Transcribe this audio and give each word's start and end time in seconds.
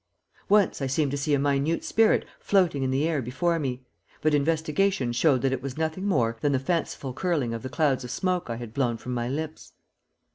Once 0.49 0.81
I 0.81 0.87
seemed 0.87 1.11
to 1.11 1.17
see 1.17 1.35
a 1.35 1.37
minute 1.37 1.83
spirit 1.83 2.25
floating 2.39 2.81
in 2.81 2.89
the 2.89 3.07
air 3.07 3.21
before 3.21 3.59
me, 3.59 3.83
but 4.21 4.33
investigation 4.33 5.11
showed 5.13 5.43
that 5.43 5.51
it 5.53 5.61
was 5.61 5.77
nothing 5.77 6.07
more 6.07 6.37
than 6.41 6.53
the 6.53 6.57
fanciful 6.59 7.13
curling 7.13 7.53
of 7.53 7.61
the 7.61 7.69
clouds 7.69 8.03
of 8.03 8.09
smoke 8.09 8.49
I 8.49 8.55
had 8.55 8.73
blown 8.73 8.97
from 8.97 9.13
my 9.13 9.29
lips. 9.29 9.73